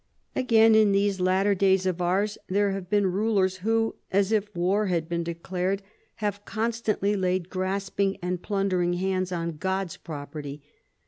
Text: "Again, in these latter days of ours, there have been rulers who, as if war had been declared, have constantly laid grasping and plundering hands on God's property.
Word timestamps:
"Again, 0.35 0.73
in 0.73 0.93
these 0.93 1.19
latter 1.21 1.53
days 1.53 1.85
of 1.85 2.01
ours, 2.01 2.39
there 2.49 2.71
have 2.71 2.89
been 2.89 3.11
rulers 3.11 3.57
who, 3.57 3.97
as 4.09 4.31
if 4.31 4.49
war 4.55 4.87
had 4.87 5.07
been 5.07 5.23
declared, 5.23 5.83
have 6.15 6.43
constantly 6.43 7.15
laid 7.15 7.51
grasping 7.51 8.17
and 8.19 8.41
plundering 8.41 8.93
hands 8.93 9.31
on 9.31 9.57
God's 9.57 9.97
property. 9.97 10.63